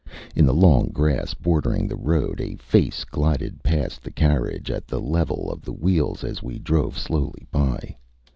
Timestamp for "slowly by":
6.97-7.95